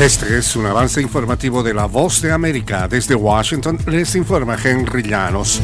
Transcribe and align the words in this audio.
Este 0.00 0.38
es 0.38 0.56
un 0.56 0.66
avance 0.66 1.00
informativo 1.00 1.62
de 1.62 1.72
La 1.72 1.86
Voz 1.86 2.20
de 2.20 2.32
América. 2.32 2.88
Desde 2.88 3.14
Washington 3.14 3.78
les 3.86 4.16
informa 4.16 4.56
Henry 4.62 5.04
Llanos. 5.04 5.60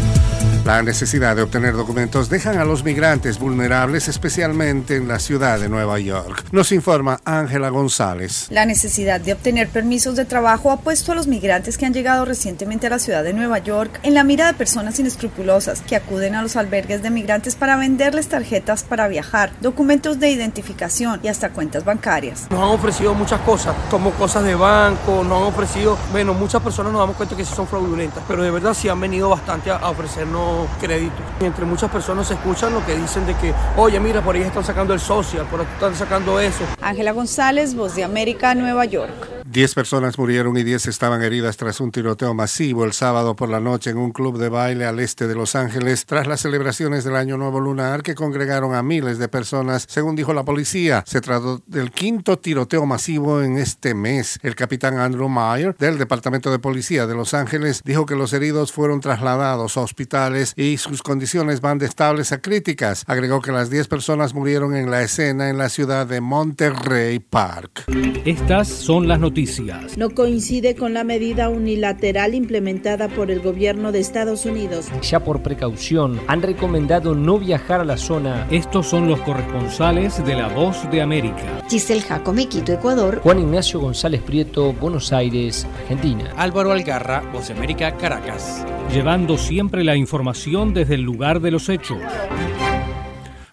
La 0.65 0.83
necesidad 0.83 1.34
de 1.34 1.42
obtener 1.42 1.75
documentos 1.75 2.29
dejan 2.29 2.58
a 2.58 2.65
los 2.65 2.84
migrantes 2.84 3.38
vulnerables, 3.38 4.08
especialmente 4.08 4.95
en 4.97 5.08
la 5.08 5.18
ciudad 5.18 5.58
de 5.58 5.70
Nueva 5.70 5.99
York. 5.99 6.45
Nos 6.52 6.70
informa 6.70 7.18
Ángela 7.24 7.70
González. 7.70 8.46
La 8.50 8.66
necesidad 8.66 9.20
de 9.20 9.32
obtener 9.32 9.68
permisos 9.68 10.16
de 10.16 10.27
trabajo 10.27 10.70
ha 10.70 10.80
puesto 10.80 11.12
a 11.12 11.14
los 11.14 11.26
migrantes 11.26 11.78
que 11.78 11.86
han 11.86 11.94
llegado 11.94 12.26
recientemente 12.26 12.86
a 12.86 12.90
la 12.90 12.98
ciudad 12.98 13.24
de 13.24 13.32
Nueva 13.32 13.58
York 13.58 14.00
en 14.02 14.14
la 14.14 14.22
mira 14.22 14.46
de 14.46 14.54
personas 14.54 14.98
inescrupulosas 15.00 15.80
que 15.80 15.96
acuden 15.96 16.34
a 16.34 16.42
los 16.42 16.56
albergues 16.56 17.02
de 17.02 17.10
migrantes 17.10 17.56
para 17.56 17.76
venderles 17.76 18.28
tarjetas 18.28 18.84
para 18.84 19.08
viajar, 19.08 19.52
documentos 19.62 20.20
de 20.20 20.30
identificación 20.30 21.20
y 21.22 21.28
hasta 21.28 21.50
cuentas 21.50 21.84
bancarias. 21.84 22.48
Nos 22.50 22.60
han 22.60 22.68
ofrecido 22.68 23.14
muchas 23.14 23.40
cosas, 23.40 23.74
como 23.90 24.12
cosas 24.20 24.45
de 24.45 24.55
banco, 24.55 25.24
nos 25.24 25.41
han 25.41 25.48
ofrecido, 25.48 25.97
bueno, 26.12 26.34
muchas 26.34 26.61
personas 26.61 26.92
nos 26.92 27.01
damos 27.01 27.16
cuenta 27.16 27.34
que 27.34 27.42
sí 27.42 27.55
son 27.55 27.66
fraudulentas, 27.66 28.23
pero 28.28 28.42
de 28.42 28.51
verdad 28.51 28.74
sí 28.74 28.87
han 28.87 29.01
venido 29.01 29.30
bastante 29.30 29.70
a 29.70 29.88
ofrecernos 29.88 30.69
crédito. 30.78 31.23
entre 31.41 31.65
muchas 31.65 31.91
personas 31.91 32.28
se 32.28 32.34
escuchan 32.34 32.75
lo 32.75 32.84
que 32.84 32.95
dicen 32.97 33.25
de 33.25 33.34
que, 33.37 33.55
oye, 33.78 33.98
mira, 33.98 34.20
por 34.20 34.34
ahí 34.34 34.42
están 34.42 34.62
sacando 34.62 34.92
el 34.92 35.01
social, 35.01 35.47
por 35.47 35.61
ahí 35.61 35.66
están 35.73 35.95
sacando 35.95 36.38
eso. 36.38 36.64
Ángela 36.83 37.12
González, 37.12 37.75
Voz 37.75 37.95
de 37.95 38.05
América, 38.05 38.55
Nueva 38.55 38.84
York. 38.84 39.30
Diez 39.52 39.74
personas 39.74 40.16
murieron 40.16 40.56
y 40.56 40.62
diez 40.62 40.86
estaban 40.86 41.22
heridas 41.22 41.56
tras 41.56 41.80
un 41.80 41.91
tiroteo 41.91 42.34
masivo 42.34 42.84
el 42.84 42.92
sábado 42.92 43.34
por 43.34 43.48
la 43.48 43.58
noche 43.58 43.91
en 43.91 43.98
un 43.98 44.12
club 44.12 44.38
de 44.38 44.48
baile 44.48 44.84
al 44.84 45.00
este 45.00 45.27
de 45.27 45.34
Los 45.34 45.56
Ángeles 45.56 46.06
tras 46.06 46.28
las 46.28 46.42
celebraciones 46.42 47.02
del 47.02 47.16
Año 47.16 47.36
Nuevo 47.36 47.58
Lunar 47.58 48.05
que 48.05 48.14
congregaron 48.14 48.77
a 48.77 48.84
miles 48.84 49.18
de 49.18 49.27
personas, 49.27 49.86
según 49.88 50.14
dijo 50.14 50.32
la 50.34 50.44
policía. 50.44 51.02
Se 51.05 51.20
trató 51.20 51.60
del 51.66 51.91
quinto 51.91 52.38
tiroteo 52.38 52.86
masivo 52.86 53.42
en 53.42 53.58
este 53.58 53.92
mes. 53.92 54.38
El 54.44 54.55
capitán 54.55 54.98
Andrew 54.98 55.28
Meyer 55.28 55.74
del 55.77 55.98
Departamento 55.98 56.53
de 56.53 56.60
Policía 56.60 57.08
de 57.08 57.16
Los 57.16 57.34
Ángeles 57.34 57.82
dijo 57.84 58.06
que 58.06 58.14
los 58.14 58.32
heridos 58.32 58.70
fueron 58.70 59.00
trasladados 59.00 59.77
a 59.77 59.80
hospitales 59.80 60.55
y 60.56 60.77
sus 60.77 61.03
condiciones 61.03 61.60
van 61.60 61.78
de 61.78 61.86
estables 61.86 62.30
a 62.30 62.41
críticas. 62.41 63.03
Agregó 63.08 63.41
que 63.41 63.50
las 63.50 63.69
diez 63.69 63.88
personas 63.88 64.32
murieron 64.32 64.77
en 64.77 64.92
la 64.92 65.03
escena 65.03 65.50
en 65.50 65.58
la 65.58 65.70
ciudad 65.70 66.06
de 66.06 66.20
Monterrey 66.20 67.19
Park. 67.19 67.86
Estas 68.25 68.69
son 68.69 69.08
las 69.08 69.19
noticias 69.41 69.96
no 69.96 70.10
coincide 70.10 70.74
con 70.74 70.94
la 70.94 71.05
medida 71.05 71.48
unilateral 71.48 72.34
implementada 72.34 73.08
por 73.08 73.30
el 73.30 73.41
gobierno 73.41 73.92
de 73.92 74.00
Estados 74.00 74.44
Unidos. 74.44 74.88
Ya 75.02 75.20
por 75.20 75.42
precaución 75.42 76.20
han 76.27 76.42
recomendado 76.42 77.14
no 77.14 77.38
viajar 77.38 77.80
a 77.80 77.84
la 77.84 77.97
zona. 77.97 78.47
Estos 78.50 78.86
son 78.86 79.08
los 79.08 79.20
corresponsales 79.20 80.24
de 80.24 80.34
La 80.34 80.48
Voz 80.48 80.91
de 80.91 81.00
América. 81.00 81.62
Giselle 81.69 82.02
Jacome, 82.02 82.47
Quito, 82.47 82.72
Ecuador. 82.72 83.20
Juan 83.22 83.41
Ignacio 83.41 83.80
González 83.80 84.22
Prieto, 84.22 84.72
Buenos 84.74 85.12
Aires, 85.12 85.66
Argentina. 85.82 86.32
Álvaro 86.36 86.72
Algarra, 86.72 87.22
Voz 87.32 87.48
de 87.48 87.54
América, 87.54 87.97
Caracas. 87.97 88.64
Llevando 88.92 89.38
siempre 89.38 89.84
la 89.84 89.97
información 89.97 90.75
desde 90.75 90.97
el 90.97 91.02
lugar 91.02 91.41
de 91.41 91.50
los 91.50 91.69
hechos. 91.69 91.98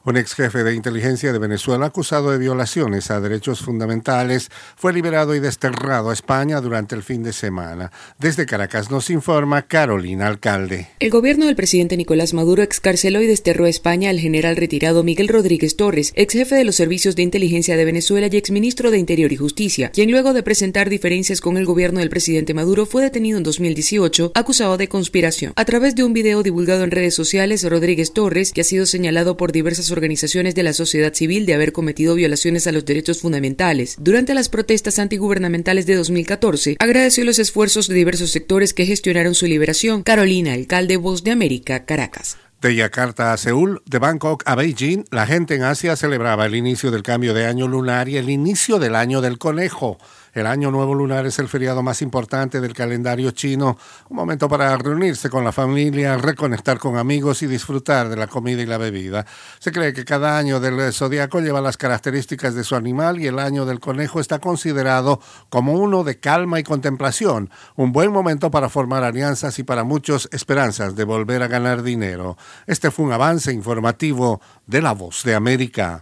Un 0.08 0.16
ex 0.16 0.36
jefe 0.36 0.64
de 0.64 0.74
inteligencia 0.74 1.34
de 1.34 1.38
Venezuela 1.38 1.88
acusado 1.88 2.32
de 2.32 2.38
violaciones 2.38 3.12
a 3.12 3.20
derechos 3.20 3.60
fundamentales 3.60 4.48
fue 4.78 4.94
liberado 4.94 5.36
y 5.36 5.42
desterrado 5.42 6.12
a 6.12 6.14
España 6.14 6.62
durante 6.62 6.96
el 6.96 7.04
fin 7.04 7.24
de 7.24 7.34
semana. 7.34 7.92
Desde 8.18 8.46
Caracas 8.46 8.90
nos 8.90 9.10
informa 9.10 9.64
Carolina 9.64 10.28
Alcalde. 10.28 10.88
El 11.02 11.10
gobierno 11.10 11.48
del 11.48 11.58
presidente 11.58 11.98
Nicolás 11.98 12.34
Maduro 12.34 12.64
excarceló 12.64 13.22
y 13.22 13.28
desterró 13.28 13.66
a 13.66 13.70
España 13.70 14.10
al 14.10 14.22
general 14.22 14.56
retirado 14.56 15.04
Miguel 15.04 15.28
Rodríguez 15.28 15.76
Torres, 15.76 16.14
ex 16.16 16.36
jefe 16.36 16.56
de 16.56 16.64
los 16.64 16.78
servicios 16.78 17.18
de 17.18 17.24
inteligencia 17.24 17.76
de 17.76 17.84
Venezuela 17.84 18.30
y 18.32 18.38
ex 18.38 18.50
ministro 18.50 18.92
de 18.92 19.00
Interior 19.00 19.34
y 19.34 19.36
Justicia, 19.36 19.90
quien 19.90 20.10
luego 20.10 20.32
de 20.32 20.42
presentar 20.42 20.90
diferencias 20.90 21.42
con 21.42 21.58
el 21.58 21.66
gobierno 21.66 22.00
del 22.00 22.10
presidente 22.10 22.54
Maduro 22.54 22.86
fue 22.86 23.04
detenido 23.04 23.40
en 23.40 23.44
2018 23.44 24.32
acusado 24.36 24.78
de 24.78 24.88
conspiración. 24.88 25.52
A 25.58 25.66
través 25.66 25.96
de 25.96 26.06
un 26.06 26.14
video 26.14 26.44
divulgado 26.44 26.86
en 26.86 26.92
redes 26.92 27.14
sociales, 27.14 27.70
Rodríguez 27.70 28.14
Torres, 28.14 28.54
que 28.54 28.62
ha 28.62 28.64
sido 28.64 28.86
señalado 28.86 29.36
por 29.36 29.52
diversas 29.52 29.97
organizaciones 29.98 30.56
de 30.56 30.64
la 30.64 30.74
sociedad 30.74 31.14
civil 31.14 31.46
de 31.46 31.54
haber 31.54 31.74
cometido 31.74 32.16
violaciones 32.16 32.68
a 32.68 32.72
los 32.72 32.86
derechos 32.86 33.20
fundamentales. 33.20 33.96
Durante 34.00 34.34
las 34.34 34.48
protestas 34.48 35.00
antigubernamentales 35.00 35.86
de 35.86 35.96
2014, 35.96 36.78
agradeció 36.80 37.26
los 37.26 37.40
esfuerzos 37.40 37.88
de 37.88 37.96
diversos 37.96 38.32
sectores 38.32 38.74
que 38.74 38.86
gestionaron 38.86 39.36
su 39.36 39.46
liberación. 39.46 40.04
Carolina, 40.04 40.54
alcalde 40.54 40.98
Voz 40.98 41.24
de 41.24 41.32
América, 41.32 41.86
Caracas. 41.86 42.38
De 42.62 42.74
Yakarta 42.74 43.34
a 43.34 43.38
Seúl, 43.38 43.84
de 43.86 44.00
Bangkok 44.00 44.42
a 44.48 44.56
Beijing, 44.56 45.04
la 45.12 45.28
gente 45.28 45.54
en 45.54 45.62
Asia 45.62 45.96
celebraba 45.96 46.48
el 46.48 46.56
inicio 46.56 46.90
del 46.90 47.04
cambio 47.04 47.36
de 47.36 47.46
año 47.46 47.68
lunar 47.68 48.10
y 48.10 48.18
el 48.18 48.32
inicio 48.32 48.80
del 48.80 48.96
año 48.96 49.22
del 49.22 49.38
conejo. 49.38 50.00
El 50.34 50.48
Año 50.48 50.72
Nuevo 50.72 50.94
Lunar 50.94 51.26
es 51.26 51.40
el 51.40 51.48
feriado 51.48 51.84
más 51.84 52.02
importante 52.02 52.62
del 52.62 52.74
calendario 52.74 53.32
chino, 53.32 53.78
un 54.10 54.18
momento 54.18 54.48
para 54.48 54.76
reunirse 54.78 55.30
con 55.30 55.44
la 55.44 55.52
familia, 55.52 56.18
reconectar 56.18 56.78
con 56.78 56.98
amigos 56.98 57.42
y 57.44 57.48
disfrutar 57.48 58.10
de 58.10 58.16
la 58.16 58.28
comida 58.28 58.62
y 58.62 58.66
la 58.66 58.78
bebida. 58.78 59.26
Se 59.60 59.72
cree 59.72 59.94
que 59.94 60.06
cada 60.06 60.38
año 60.38 60.60
del 60.60 60.94
zodiaco 60.94 61.40
lleva 61.40 61.62
las 61.62 61.78
características 61.78 62.56
de 62.56 62.64
su 62.64 62.76
animal 62.76 63.20
y 63.20 63.28
el 63.28 63.40
año 63.40 63.66
del 63.66 63.80
conejo 63.80 64.20
está 64.20 64.40
considerado 64.40 65.20
como 65.50 65.74
uno 65.74 66.04
de 66.04 66.20
calma 66.20 66.60
y 66.60 66.64
contemplación, 66.64 67.50
un 67.76 67.92
buen 67.92 68.12
momento 68.12 68.52
para 68.52 68.70
formar 68.70 69.04
alianzas 69.04 69.60
y 69.60 69.64
para 69.64 69.84
muchos 69.84 70.30
esperanzas 70.32 70.96
de 70.96 71.04
volver 71.04 71.44
a 71.44 71.48
ganar 71.48 71.84
dinero. 71.84 72.38
Este 72.66 72.92
fue 72.92 73.06
un 73.06 73.14
avance 73.14 73.52
informativo 73.52 74.42
de 74.66 74.82
La 74.82 74.94
Voz 74.94 75.24
de 75.24 75.36
América. 75.36 76.00